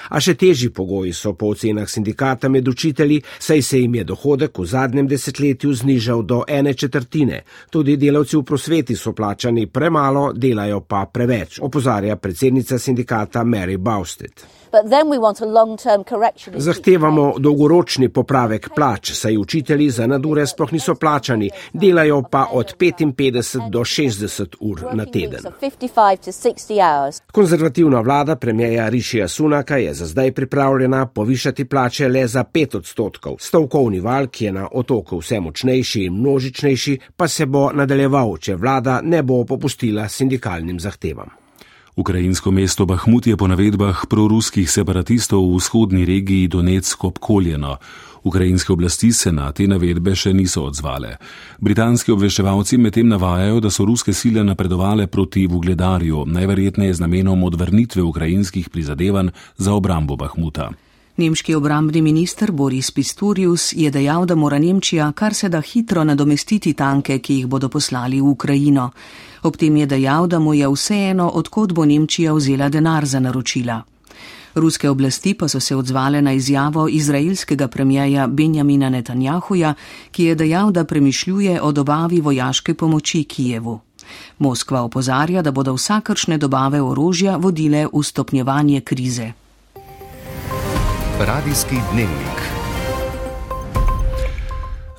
A 0.08 0.20
še 0.20 0.34
težji 0.34 0.70
pogoji 0.70 1.12
so 1.12 1.34
po 1.34 1.50
ocenah 1.50 1.90
sindikata 1.90 2.48
med 2.48 2.68
učitelji, 2.68 3.22
saj 3.38 3.62
se 3.62 3.80
jim 3.80 3.94
je 3.94 4.04
dohodek 4.04 4.58
v 4.58 4.66
zadnjem 4.66 5.08
desetletju 5.08 5.74
znižal 5.74 6.22
do 6.22 6.44
ene 6.48 6.74
četrtine. 6.74 7.42
Tudi 7.70 7.96
delavci 7.96 8.36
v 8.36 8.42
prosveti 8.42 8.96
so 8.96 9.12
plačani 9.12 9.66
premalo, 9.66 10.32
delajo 10.32 10.75
delajo 10.76 10.80
pa 10.80 11.06
preveč, 11.06 11.58
opozarja 11.60 12.16
predsednica 12.16 12.78
sindikata 12.78 13.44
Mary 13.44 13.76
Bausted. 13.76 14.32
Zahtevamo 16.56 17.34
dolgoročni 17.38 18.08
popravek 18.08 18.68
plač, 18.74 19.12
saj 19.12 19.36
učitelji 19.36 19.90
za 19.90 20.06
nadure 20.06 20.46
sploh 20.46 20.72
niso 20.72 20.94
plačani, 20.94 21.50
delajo 21.72 22.22
pa 22.30 22.46
od 22.52 22.74
55 22.78 23.70
do 23.70 23.80
60 23.80 24.56
ur 24.60 24.84
na 24.92 25.04
teden. 25.04 25.40
Konzervativna 27.32 28.00
vlada 28.00 28.36
premijeja 28.36 28.88
Rišija 28.88 29.28
Sunaka 29.28 29.76
je 29.76 29.94
za 29.94 30.06
zdaj 30.06 30.32
pripravljena 30.32 31.06
povišati 31.06 31.64
plače 31.64 32.08
le 32.08 32.26
za 32.26 32.44
5 32.44 32.76
odstotkov. 32.76 33.36
Stavkovni 33.38 34.00
val, 34.00 34.26
ki 34.26 34.44
je 34.44 34.52
na 34.52 34.68
otoku 34.72 35.18
vse 35.18 35.40
močnejši 35.40 36.04
in 36.04 36.20
množičnejši, 36.20 36.98
pa 37.16 37.28
se 37.28 37.46
bo 37.46 37.70
nadaljeval, 37.72 38.36
če 38.36 38.56
vlada 38.56 39.00
ne 39.02 39.22
bo 39.22 39.44
popustila 39.44 40.08
sindikalnim 40.08 40.80
zahtevam. 40.80 41.45
Ukrajinsko 41.96 42.50
mesto 42.50 42.84
Bahmut 42.84 43.26
je 43.26 43.36
po 43.36 43.48
navedbah 43.48 44.04
proruskih 44.04 44.68
separatistov 44.68 45.40
v 45.40 45.56
vzhodni 45.56 46.04
regiji 46.04 46.48
Donetsk 46.48 47.04
obkoljeno. 47.04 47.76
Ukrajinske 48.20 48.72
oblasti 48.72 49.12
se 49.12 49.32
na 49.32 49.48
te 49.52 49.64
navedbe 49.64 50.12
še 50.12 50.34
niso 50.36 50.68
odzvale. 50.68 51.16
Britanski 51.56 52.12
obveščevalci 52.12 52.76
medtem 52.76 53.08
navajajo, 53.08 53.62
da 53.64 53.70
so 53.72 53.88
ruske 53.88 54.12
sile 54.12 54.44
napredovale 54.44 55.06
proti 55.06 55.46
Vugledarju, 55.48 56.26
najverjetneje 56.28 56.94
z 56.94 57.00
namenom 57.00 57.44
odvrnitve 57.48 58.02
ukrajinskih 58.02 58.68
prizadevanj 58.68 59.32
za 59.56 59.72
obrambo 59.72 60.20
Bahmuta. 60.20 60.68
Nemški 61.16 61.54
obrambni 61.56 62.02
minister 62.02 62.52
Boris 62.52 62.90
Pistorius 62.90 63.72
je 63.72 63.88
dejal, 63.90 64.26
da 64.26 64.34
mora 64.36 64.58
Nemčija 64.58 65.12
kar 65.16 65.32
se 65.34 65.48
da 65.48 65.62
hitro 65.64 66.04
nadomestiti 66.04 66.74
tanke, 66.76 67.18
ki 67.24 67.40
jih 67.40 67.46
bodo 67.48 67.72
poslali 67.72 68.20
v 68.20 68.28
Ukrajino. 68.36 68.90
Ob 69.42 69.56
tem 69.56 69.76
je 69.76 69.86
dejal, 69.86 70.26
da 70.26 70.38
mu 70.38 70.54
je 70.54 70.68
vseeno, 70.68 71.28
odkot 71.28 71.72
bo 71.72 71.84
Nemčija 71.84 72.32
vzela 72.32 72.68
denar 72.68 73.04
za 73.04 73.20
naročila. 73.20 73.82
Ruske 74.54 74.90
oblasti 74.90 75.34
pa 75.34 75.48
so 75.48 75.60
se 75.60 75.76
odzvale 75.76 76.22
na 76.22 76.32
izjavo 76.32 76.88
izraelskega 76.88 77.68
premijeja 77.68 78.26
Benjamina 78.26 78.88
Netanjahuja, 78.88 79.74
ki 80.10 80.24
je 80.24 80.34
dejal, 80.34 80.70
da 80.70 80.84
premišljuje 80.84 81.60
o 81.62 81.72
dobavi 81.72 82.20
vojaške 82.20 82.74
pomoči 82.74 83.24
Kijevu. 83.24 83.80
Moskva 84.38 84.82
opozarja, 84.82 85.42
da 85.42 85.50
bodo 85.50 85.74
vsakršne 85.74 86.38
dobave 86.38 86.82
orožja 86.82 87.36
vodile 87.36 87.86
v 87.92 88.02
stopnjevanje 88.02 88.80
krize. 88.80 89.32
Radijski 91.20 91.76
dnevnik. 91.92 92.35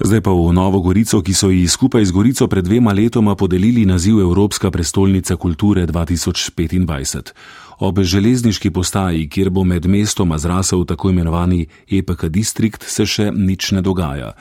Zdaj 0.08 0.24
pa 0.24 0.32
v 0.32 0.56
Novo 0.56 0.80
Gorico, 0.80 1.20
ki 1.20 1.36
so 1.36 1.52
ji 1.52 1.68
skupaj 1.68 2.00
z 2.08 2.16
Gorico 2.16 2.48
pred 2.48 2.64
dvema 2.64 2.96
letoma 2.96 3.36
podelili 3.36 3.84
naziv 3.84 4.24
Evropska 4.24 4.72
prestolnica 4.72 5.36
kulture 5.36 5.84
2025. 5.84 7.36
Ob 7.84 8.00
železniški 8.00 8.72
postaji, 8.72 9.28
kjer 9.28 9.50
bo 9.50 9.68
med 9.68 9.84
mestoma 9.86 10.38
zrasel 10.40 10.86
tako 10.88 11.10
imenovani 11.10 11.68
EPK 11.92 12.32
distrikt, 12.32 12.88
se 12.88 13.04
še 13.04 13.36
nič 13.36 13.76
ne 13.76 13.84
dogaja. 13.84 14.32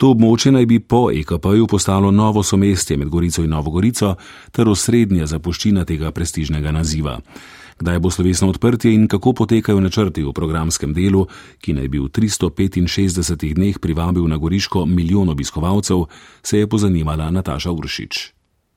To 0.00 0.16
območje 0.16 0.56
naj 0.56 0.64
bi 0.64 0.80
po 0.80 1.10
EKP-ju 1.12 1.68
postalo 1.68 2.08
novo 2.10 2.40
somestje 2.42 2.96
med 2.96 3.12
Gorico 3.12 3.44
in 3.44 3.52
Novo 3.52 3.70
Gorico 3.70 4.16
ter 4.48 4.64
osrednja 4.64 5.28
zapuščina 5.28 5.84
tega 5.84 6.08
prestižnega 6.08 6.72
naziva 6.72 7.20
kdaj 7.82 7.98
bo 7.98 8.10
slovesno 8.10 8.48
odprtje 8.48 8.94
in 8.94 9.08
kako 9.10 9.32
potekajo 9.32 9.80
načrti 9.82 10.22
v 10.22 10.32
programskem 10.32 10.94
delu, 10.94 11.26
ki 11.58 11.74
naj 11.74 11.88
bi 11.90 11.98
v 11.98 12.06
365 12.06 13.58
dneh 13.58 13.82
privabil 13.82 14.22
na 14.30 14.38
Goriško 14.38 14.86
milijon 14.86 15.28
obiskovalcev, 15.28 16.06
se 16.42 16.62
je 16.62 16.70
pozanimala 16.70 17.30
Nataša 17.30 17.74
Uršič. 17.74 18.32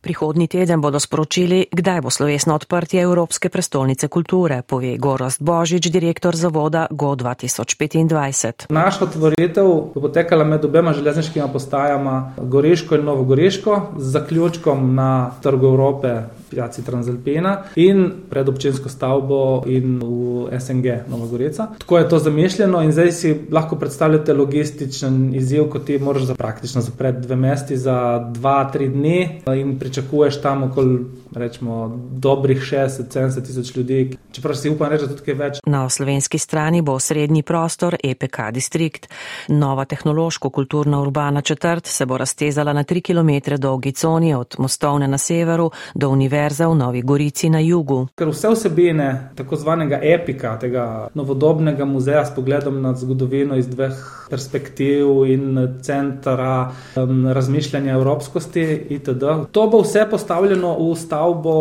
Prihodnji 0.05 0.47
teden 0.47 0.81
bodo 0.81 0.99
sporočili, 1.01 1.65
kdaj 1.71 2.01
bo 2.01 2.09
slovesno 2.13 2.53
odprtje 2.55 3.01
Evropske 3.01 3.49
prestolnice 3.49 4.07
kulture, 4.07 4.61
pove 4.61 4.97
Gorost 5.01 5.41
Božič, 5.41 5.89
direktor 5.89 6.35
zavoda 6.35 6.85
GO 6.91 7.15
2025. 7.15 8.69
Naša 8.69 9.03
otvoritev 9.05 9.65
bo 9.65 10.01
potekala 10.01 10.45
med 10.45 10.65
obema 10.65 10.93
železniškima 10.93 11.47
postajama 11.47 12.35
Goriško 12.37 12.95
in 12.95 13.05
Novogoriško 13.05 13.81
z 13.97 14.11
zaključkom 14.11 14.93
na 14.95 15.31
Trgu 15.41 15.65
Evrope 15.65 16.21
pijaci 16.55 16.83
Transalpena 16.83 17.57
in 17.75 18.11
pred 18.29 18.49
občinsko 18.49 18.89
stavbo 18.89 19.63
in 19.67 19.99
v 19.99 20.59
SNG 20.59 21.03
Nova 21.11 21.27
Gorica. 21.27 21.67
Tako 21.77 21.97
je 21.97 22.09
to 22.09 22.19
zamišljeno 22.19 22.81
in 22.83 22.91
zdaj 22.91 23.11
si 23.11 23.35
lahko 23.51 23.75
predstavljate 23.75 24.33
logističen 24.33 25.35
izziv, 25.35 25.67
ko 25.69 25.79
ti 25.79 25.99
moraš 25.99 26.23
za 26.23 26.35
praktično 26.35 26.81
zapreti 26.81 27.21
dve 27.21 27.35
mesti 27.35 27.77
za 27.77 28.19
dva, 28.33 28.69
tri 28.71 28.89
dni 28.89 29.41
in 29.55 29.79
pričakuješ 29.79 30.41
tam 30.41 30.63
okoli 30.63 30.99
rečemo, 31.35 31.99
dobrih 32.11 32.61
60-70 32.61 33.45
tisoč 33.45 33.75
ljudi, 33.75 34.17
čeprav 34.31 34.55
si 34.55 34.69
upam 34.69 34.89
reči, 34.91 35.03
da 35.03 35.11
tudi 35.11 35.25
kaj 35.25 35.33
več. 35.33 35.59
Na 35.65 35.89
slovenski 35.89 36.37
strani 36.39 36.81
bo 36.81 36.99
srednji 36.99 37.43
prostor 37.43 37.97
EPK 38.03 38.39
Distrikt. 38.53 39.09
Nova 39.47 39.85
tehnološko-kulturna 39.85 41.01
urbana 41.01 41.41
četrt 41.41 41.85
se 41.85 42.05
bo 42.05 42.17
raztezala 42.17 42.73
na 42.73 42.83
3 42.83 43.01
km 43.01 43.55
dolgi 43.61 43.91
coni 43.91 44.33
od 44.33 44.55
Mostovne 44.57 45.07
na 45.07 45.17
severu 45.17 45.71
do 45.93 46.09
Univerze 46.09 46.44
Univerza 46.45 46.67
v 46.69 46.75
Novi 46.75 47.01
Gorici 47.01 47.49
na 47.49 47.57
jugu. 47.59 48.05
Ker 48.13 48.29
vse 48.29 48.51
vsebine 48.53 49.31
tako 49.33 49.57
zvanega 49.57 49.97
epika, 49.97 50.51
tega 50.61 51.07
novodobnega 51.17 51.87
muzeja 51.89 52.21
s 52.25 52.35
pogledom 52.35 52.77
na 52.83 52.91
zgodovino 52.93 53.57
iz 53.57 53.65
dveh 53.65 53.95
perspektiv 54.29 55.25
in 55.25 55.57
centra 55.81 56.69
um, 56.69 57.25
razmišljanja 57.33 57.95
evropskosti 57.97 58.65
itd. 58.93 59.25
To 59.51 59.65
bo 59.73 59.81
vse 59.81 60.05
postavljeno 60.11 60.75
v 60.77 60.93
stavbo 60.95 61.55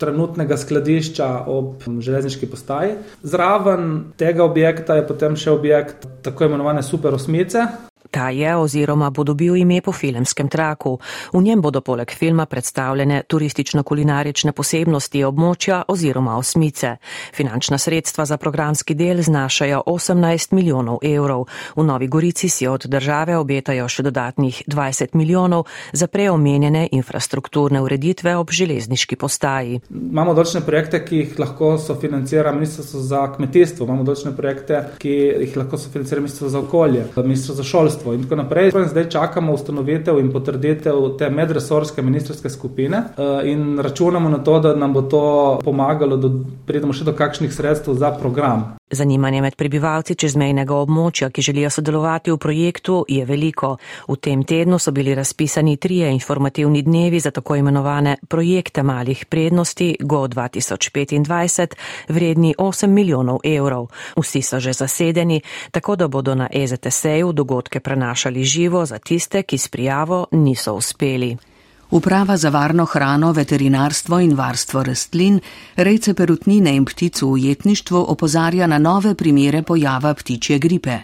trenutnega 0.00 0.56
skladišča 0.56 1.28
ob 1.46 1.84
železniški 2.00 2.48
postaji. 2.48 2.96
Zraven 3.22 4.16
tega 4.16 4.44
objekta 4.44 4.96
je 4.96 5.06
potem 5.06 5.36
še 5.36 5.52
objekt 5.52 6.08
tako 6.24 6.48
imenovane 6.48 6.82
super 6.82 7.14
osmice, 7.14 7.68
Ta 8.10 8.30
je 8.30 8.56
oziroma 8.56 9.10
bo 9.10 9.24
dobil 9.24 9.56
ime 9.56 9.80
po 9.80 9.92
filmskem 9.92 10.48
traku. 10.48 10.98
V 11.32 11.42
njem 11.42 11.60
bodo 11.60 11.80
poleg 11.80 12.10
filma 12.10 12.46
predstavljene 12.46 13.22
turistično-kulinarične 13.28 14.52
posebnosti 14.52 15.22
območja 15.24 15.82
oziroma 15.88 16.36
osmice. 16.36 16.96
Finančna 17.32 17.78
sredstva 17.78 18.24
za 18.24 18.36
programski 18.36 18.94
del 18.94 19.22
znašajo 19.22 19.82
18 19.86 20.52
milijonov 20.52 20.98
evrov. 21.02 21.44
V 21.76 21.84
Novi 21.84 22.08
Gorici 22.08 22.48
si 22.48 22.66
od 22.66 22.86
države 22.86 23.36
obetajo 23.38 23.88
še 23.88 24.02
dodatnih 24.02 24.62
20 24.66 25.14
milijonov 25.14 25.66
za 25.92 26.06
preomenjene 26.06 26.88
infrastrukturne 26.92 27.80
ureditve 27.80 28.36
ob 28.36 28.50
železniški 28.50 29.16
postaji. 29.16 29.80
Imamo 29.90 30.34
določene 30.34 30.64
projekte, 30.66 31.04
ki 31.04 31.16
jih 31.16 31.38
lahko 31.38 31.76
sofinancira 31.78 32.52
Ministrstvo 32.52 33.00
za 33.06 33.22
kmetijstvo, 33.36 33.86
imamo 33.86 34.02
določene 34.08 34.34
projekte, 34.36 34.82
ki 34.98 35.16
jih 35.46 35.56
lahko 35.62 35.78
sofinancira 35.78 36.20
Ministrstvo 36.20 36.48
za 36.48 36.58
okolje, 36.58 37.06
Ministrstvo 37.16 37.54
za 37.54 37.70
šolstvo 37.70 37.89
šolstvo 37.90 38.14
in 38.14 38.22
tako 38.22 38.36
naprej. 38.36 38.70
Zdaj 38.86 39.08
čakamo 39.10 39.52
ustanovitev 39.52 40.18
in 40.18 40.32
potrditev 40.32 41.16
te 41.18 41.30
medresorske 41.30 42.02
ministerske 42.02 42.50
skupine 42.50 42.96
eh, 42.96 43.50
in 43.50 43.78
računamo 43.78 44.28
na 44.28 44.38
to, 44.38 44.60
da 44.60 44.74
nam 44.74 44.92
bo 44.92 45.02
to 45.02 45.60
pomagalo, 45.64 46.16
da 46.16 46.28
pridemo 46.66 46.92
še 46.92 47.04
do 47.04 47.12
kakšnih 47.12 47.54
sredstev 47.54 47.94
za 47.94 48.10
program. 48.10 48.79
Zanimanje 48.90 49.40
med 49.42 49.54
prebivalci 49.54 50.14
čezmejnega 50.18 50.74
območja, 50.74 51.28
ki 51.30 51.42
želijo 51.42 51.70
sodelovati 51.70 52.32
v 52.32 52.38
projektu, 52.42 53.04
je 53.08 53.24
veliko. 53.24 53.76
V 54.08 54.16
tem 54.16 54.42
tednu 54.44 54.78
so 54.78 54.90
bili 54.90 55.14
razpisani 55.14 55.76
trije 55.76 56.10
informativni 56.12 56.82
dnevi 56.82 57.20
za 57.20 57.30
tako 57.30 57.56
imenovane 57.56 58.16
projekte 58.28 58.82
malih 58.82 59.26
prednosti 59.26 59.96
GO 60.00 60.26
2025, 60.28 61.76
vredni 62.08 62.54
8 62.58 62.86
milijonov 62.86 63.38
evrov. 63.44 63.86
Vsi 64.16 64.42
so 64.42 64.60
že 64.60 64.72
zasedeni, 64.72 65.40
tako 65.70 65.96
da 65.96 66.08
bodo 66.08 66.34
na 66.34 66.48
EZTS-u 66.52 67.32
dogodke 67.32 67.80
prenašali 67.80 68.44
živo 68.44 68.86
za 68.86 68.98
tiste, 68.98 69.42
ki 69.42 69.58
s 69.58 69.68
prijavo 69.68 70.26
niso 70.32 70.74
uspeli. 70.74 71.49
Uprava 71.90 72.36
za 72.36 72.50
varno 72.50 72.84
hrano, 72.84 73.32
veterinarstvo 73.32 74.20
in 74.20 74.34
varstvo 74.34 74.82
rastlin, 74.82 75.40
rejce 75.74 76.14
perutnine 76.14 76.70
in 76.70 76.84
ptic 76.84 77.22
v 77.22 77.26
ujetništvu 77.26 78.04
opozarja 78.08 78.66
na 78.66 78.78
nove 78.78 79.14
primere 79.14 79.62
pojava 79.62 80.14
ptičje 80.14 80.58
gripe. 80.58 80.98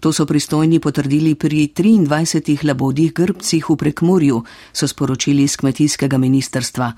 To 0.00 0.12
so 0.12 0.26
pristojni 0.26 0.80
potrdili 0.80 1.34
pri 1.34 1.68
23 1.76 2.66
labodih 2.66 3.12
grbcih 3.14 3.70
v 3.70 3.76
prekmurju, 3.76 4.42
so 4.72 4.88
sporočili 4.88 5.42
iz 5.42 5.56
kmetijskega 5.56 6.18
ministerstva. 6.18 6.92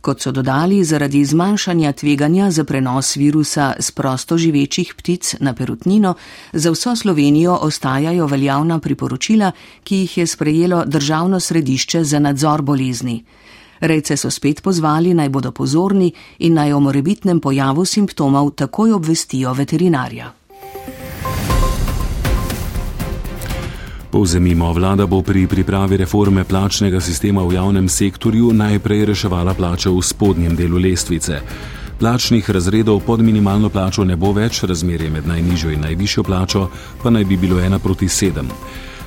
Kot 0.00 0.20
so 0.20 0.32
dodali, 0.32 0.84
zaradi 0.84 1.24
zmanjšanja 1.24 1.92
tveganja 1.92 2.50
za 2.50 2.64
prenos 2.64 3.16
virusa 3.16 3.74
z 3.78 3.90
prosto 3.90 4.38
živečih 4.38 4.94
ptic 4.94 5.34
na 5.40 5.52
perutnino, 5.54 6.14
za 6.52 6.70
vso 6.70 6.96
Slovenijo 6.96 7.58
ostajajo 7.60 8.26
veljavna 8.26 8.78
priporočila, 8.78 9.52
ki 9.84 9.96
jih 9.96 10.18
je 10.18 10.26
sprejelo 10.26 10.84
Državno 10.86 11.40
središče 11.40 12.04
za 12.04 12.18
nadzor 12.18 12.62
bolezni. 12.62 13.24
Rejce 13.80 14.16
so 14.16 14.30
spet 14.30 14.62
pozvali 14.62 15.14
naj 15.14 15.28
bodo 15.28 15.52
pozorni 15.52 16.12
in 16.38 16.54
naj 16.54 16.72
o 16.72 16.80
morebitnem 16.80 17.40
pojavu 17.40 17.84
simptomov 17.84 18.50
takoj 18.50 18.92
obvestijo 18.92 19.52
veterinarja. 19.52 20.39
Povzemimo, 24.10 24.72
vlada 24.72 25.06
bo 25.06 25.22
pri 25.22 25.46
pripravi 25.46 25.96
reforme 25.96 26.44
plačnega 26.44 27.00
sistema 27.00 27.44
v 27.46 27.54
javnem 27.54 27.88
sektorju 27.88 28.50
najprej 28.52 29.04
reševala 29.04 29.54
plače 29.54 29.90
v 29.90 30.02
spodnjem 30.02 30.56
delu 30.56 30.78
lestvice. 30.82 31.38
Plačnih 31.98 32.50
razredov 32.50 33.00
pod 33.06 33.22
minimalno 33.22 33.68
plačo 33.70 34.04
ne 34.04 34.16
bo 34.16 34.32
več, 34.32 34.64
razmerje 34.66 35.10
med 35.10 35.28
najnižjo 35.30 35.70
in 35.70 35.86
najvišjo 35.86 36.24
plačo 36.26 36.66
pa 37.02 37.10
naj 37.10 37.24
bi 37.24 37.36
bilo 37.36 37.60
ena 37.60 37.78
proti 37.78 38.08
sedem. 38.08 38.50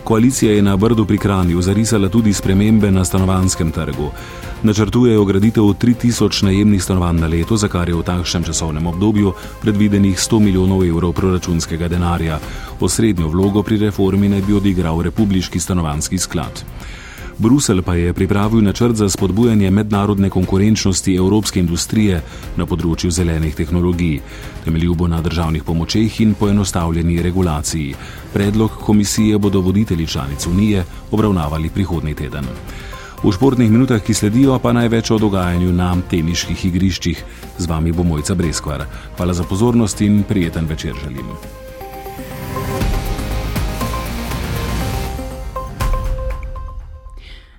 Koalicija 0.04 0.52
je 0.52 0.62
na 0.62 0.78
Brdu 0.78 1.06
pri 1.06 1.18
Kranju 1.18 1.62
zarisala 1.62 2.10
tudi 2.10 2.34
spremembe 2.34 2.92
na 2.92 3.06
stanovanskem 3.06 3.72
trgu. 3.72 4.12
Načrtujejo 4.64 5.26
graditev 5.26 5.64
3000 5.64 6.44
najemnih 6.44 6.84
stanovanj 6.84 7.20
na 7.20 7.28
leto, 7.28 7.58
za 7.58 7.68
kar 7.68 7.90
je 7.90 7.96
v 7.96 8.04
takšnem 8.04 8.44
časovnem 8.44 8.88
obdobju 8.88 9.34
predvidenih 9.62 10.18
100 10.18 10.40
milijonov 10.40 10.84
evrov 10.84 11.14
proračunskega 11.14 11.88
denarja. 11.88 12.40
Osrednjo 12.80 13.28
vlogo 13.28 13.64
pri 13.64 13.78
reformi 13.78 14.30
naj 14.30 14.42
bi 14.42 14.54
odigral 14.54 15.02
Republiški 15.02 15.60
stanovanski 15.60 16.18
sklad. 16.18 16.64
Brusel 17.38 17.82
pa 17.82 17.96
je 17.96 18.14
pripravil 18.14 18.64
načrt 18.64 18.96
za 18.96 19.10
spodbujanje 19.10 19.72
mednarodne 19.72 20.30
konkurenčnosti 20.30 21.16
evropske 21.16 21.60
industrije 21.60 22.22
na 22.58 22.66
področju 22.66 23.10
zelenih 23.12 23.56
tehnologij. 23.56 24.20
Temeljil 24.66 24.94
bo 24.94 25.08
na 25.08 25.22
državnih 25.22 25.64
pomočeh 25.64 26.22
in 26.22 26.36
poenostavljeni 26.38 27.22
regulaciji. 27.22 27.96
Predlog 28.34 28.78
komisije 28.86 29.38
bodo 29.38 29.62
voditelji 29.62 30.08
članic 30.08 30.46
Unije 30.48 30.86
obravnavali 31.12 31.74
prihodnji 31.74 32.14
teden. 32.14 32.46
V 33.24 33.32
športnih 33.32 33.72
minutah, 33.72 34.04
ki 34.04 34.14
sledijo, 34.14 34.60
pa 34.60 34.74
največ 34.76 35.12
o 35.16 35.18
dogajanju 35.18 35.72
na 35.74 35.94
teniških 36.12 36.66
igriščih. 36.70 37.24
Z 37.58 37.72
vami 37.72 37.96
bo 37.96 38.04
Mojca 38.04 38.36
Breskvar. 38.36 38.86
Hvala 39.18 39.34
za 39.34 39.44
pozornost 39.44 40.02
in 40.02 40.24
prijeten 40.28 40.68
večer 40.68 40.94
želim. 41.04 41.63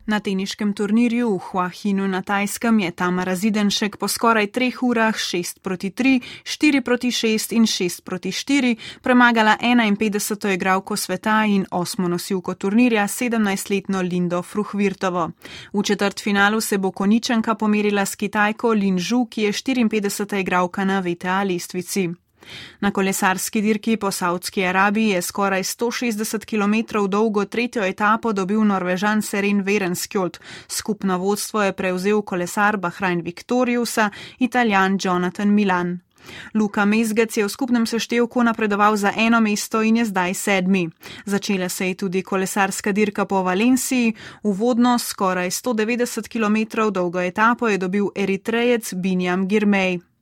Na 0.06 0.20
teniškem 0.20 0.72
turnirju 0.72 1.30
v 1.32 1.38
Huahinu 1.38 2.08
na 2.08 2.22
Tajskem 2.22 2.80
je 2.80 2.90
Tamara 2.90 3.34
Zidenšek 3.34 3.96
po 3.96 4.08
skoraj 4.08 4.46
treh 4.52 4.82
urah 4.82 5.16
6 5.16 5.62
proti 5.64 5.90
3, 5.90 6.20
4 6.44 6.80
proti 6.84 7.08
6 7.08 7.56
in 7.56 7.64
6 7.66 8.04
proti 8.04 8.28
4 8.32 8.76
premagala 9.02 9.56
51. 9.60 10.52
igralko 10.54 10.96
sveta 10.96 11.44
in 11.48 11.64
osmo 11.70 12.08
nosilko 12.08 12.54
turnirja 12.54 13.04
17-letno 13.04 14.02
Lindo 14.02 14.42
Fruhvirtovo. 14.42 15.30
V 15.72 15.82
četrt 15.82 16.20
finalu 16.20 16.60
se 16.60 16.78
bo 16.78 16.90
koničenka 16.90 17.54
pomerila 17.54 18.06
s 18.06 18.16
Kitajko 18.16 18.72
Lin 18.72 18.98
Zhu, 18.98 19.26
ki 19.26 19.42
je 19.42 19.52
54. 19.52 20.40
igralka 20.40 20.84
na 20.84 21.00
VTA 21.00 21.42
lestvici. 21.42 22.23
Na 22.80 22.90
kolesarski 22.90 23.60
dirki 23.60 23.96
po 23.96 24.10
Saudski 24.10 24.64
Arabiji 24.64 25.08
je 25.08 25.22
skoraj 25.22 25.62
160 25.62 26.44
km 26.44 27.08
dolgo 27.08 27.44
tretjo 27.44 27.84
etapo 27.84 28.32
dobil 28.32 28.64
norvežan 28.64 29.22
Seren 29.22 29.62
Verenskjold. 29.62 30.38
Skupno 30.68 31.18
vodstvo 31.18 31.62
je 31.62 31.72
prevzel 31.72 32.22
kolesar 32.22 32.76
Bahrajn 32.76 33.20
Victoriusa, 33.20 34.10
italijan 34.38 34.98
Jonathan 35.02 35.54
Milan. 35.54 36.00
Luka 36.54 36.84
Mezgec 36.84 37.36
je 37.36 37.44
v 37.44 37.52
skupnem 37.52 37.86
seštevku 37.86 38.42
napredoval 38.42 38.96
za 38.96 39.12
eno 39.16 39.40
mesto 39.40 39.82
in 39.82 39.96
je 39.96 40.04
zdaj 40.04 40.34
sedmi. 40.34 40.88
Začela 41.26 41.68
se 41.68 41.88
je 41.88 41.94
tudi 41.94 42.22
kolesarska 42.22 42.92
dirka 42.92 43.24
po 43.24 43.42
Valenciji, 43.42 44.14
uvodno 44.42 44.98
skoraj 44.98 45.50
190 45.50 46.28
km 46.28 46.90
dolgo 46.92 47.20
etapo 47.20 47.68
je 47.68 47.78
dobil 47.78 48.08
eritrejec 48.16 48.94
Binjam 48.94 49.48
Girmej. 49.48 50.13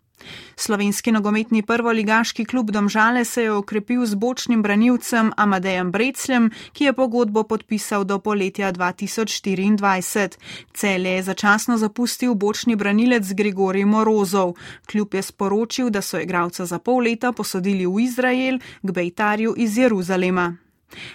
Slovenski 0.57 1.13
nogometni 1.13 1.63
prvoligaški 1.63 2.45
klub 2.45 2.71
Domžale 2.71 3.25
se 3.25 3.43
je 3.43 3.53
okrepil 3.53 4.07
z 4.07 4.15
bočnim 4.15 4.63
branilcem 4.63 5.33
Amadejem 5.37 5.93
Brecljem, 5.93 6.51
ki 6.73 6.85
je 6.85 6.93
pogodbo 6.93 7.43
podpisal 7.43 8.05
do 8.05 8.19
poletja 8.19 8.73
2024. 8.73 10.37
Cel 10.75 11.07
je 11.07 11.23
začasno 11.23 11.79
zapustil 11.79 12.35
bočni 12.35 12.77
branilec 12.77 13.33
Grigorij 13.33 13.85
Morozov. 13.85 14.55
Klub 14.87 15.15
je 15.15 15.23
sporočil, 15.23 15.91
da 15.91 16.03
so 16.03 16.21
igralca 16.21 16.67
za 16.67 16.79
pol 16.79 17.03
leta 17.03 17.33
posodili 17.33 17.87
v 17.87 18.01
Izrael 18.01 18.59
k 18.83 18.91
Bejtarju 18.91 19.55
iz 19.57 19.79
Jeruzalema. 19.79 20.57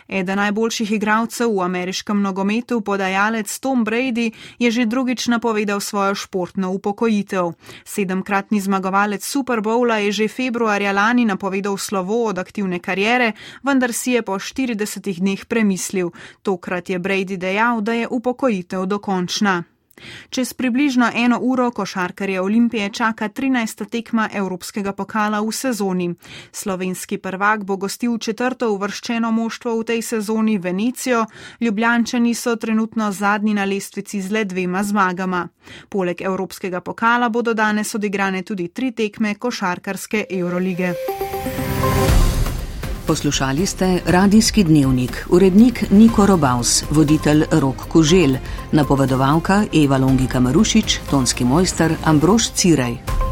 Eden 0.08 0.38
najboljših 0.38 0.92
igralcev 0.92 1.52
v 1.52 1.62
ameriškem 1.62 2.22
nogometu, 2.22 2.82
podajalec 2.82 3.60
Tom 3.60 3.84
Brady, 3.86 4.32
je 4.60 4.72
že 4.72 4.86
drugič 4.86 5.28
napovedal 5.28 5.80
svojo 5.80 6.16
športno 6.16 6.72
upokojitev. 6.72 7.54
Sedemkratni 7.86 8.62
zmagovalec 8.62 9.26
Super 9.26 9.62
Bowla 9.62 9.98
je 9.98 10.12
že 10.12 10.28
februarja 10.28 10.92
lani 10.92 11.26
napovedal 11.26 11.78
slovo 11.78 12.26
od 12.26 12.38
aktivne 12.38 12.80
karijere, 12.80 13.34
vendar 13.64 13.94
si 13.94 14.12
je 14.12 14.22
po 14.22 14.40
40 14.40 15.20
dneh 15.20 15.46
premislil. 15.46 16.12
Tokrat 16.42 16.90
je 16.90 17.00
Brady 17.00 17.38
dejal, 17.38 17.82
da 17.82 17.94
je 17.94 18.08
upokojitev 18.08 18.86
dokončna. 18.86 19.77
Čez 20.30 20.54
približno 20.54 21.12
eno 21.16 21.40
uro 21.42 21.72
košarkarje 21.72 22.42
Olimpije 22.42 22.90
čaka 22.90 23.30
13. 23.30 23.90
tekma 23.90 24.30
Evropskega 24.34 24.92
pokala 24.92 25.42
v 25.42 25.52
sezoni. 25.52 26.16
Slovenski 26.52 27.18
prvak 27.18 27.64
bo 27.64 27.78
gostil 27.78 28.18
četrto 28.18 28.72
uvrščeno 28.72 29.32
moštvo 29.32 29.80
v 29.80 29.84
tej 29.84 30.02
sezoni 30.02 30.58
Venecijo, 30.58 31.26
Ljubljančani 31.62 32.34
so 32.34 32.56
trenutno 32.56 33.12
zadnji 33.12 33.54
na 33.54 33.66
lestvici 33.66 34.22
z 34.22 34.32
le 34.32 34.46
dvema 34.46 34.84
zmagama. 34.84 35.48
Poleg 35.90 36.22
Evropskega 36.22 36.82
pokala 36.82 37.30
bodo 37.30 37.54
danes 37.54 37.96
odigrane 37.96 38.44
tudi 38.44 38.68
tri 38.68 38.92
tekme 38.92 39.36
košarkarske 39.36 40.26
Eurolige. 40.30 40.94
Poslušali 43.08 43.66
ste 43.66 44.00
radijski 44.06 44.64
dnevnik, 44.64 45.26
urednik 45.30 45.92
Niko 45.92 46.26
Robaus, 46.26 46.84
voditelj 46.90 47.44
Rok 47.52 47.76
Kožel, 47.88 48.36
napovedovalka 48.72 49.64
Eva 49.74 49.98
Longika 49.98 50.40
Marušič, 50.40 51.00
tonski 51.10 51.46
mojster 51.46 51.96
Ambrož 52.04 52.52
Cirej. 52.52 53.27